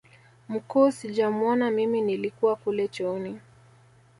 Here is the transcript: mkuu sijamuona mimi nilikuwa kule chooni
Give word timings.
mkuu 0.49 0.91
sijamuona 0.91 1.71
mimi 1.71 2.01
nilikuwa 2.01 2.55
kule 2.55 2.87
chooni 2.87 3.39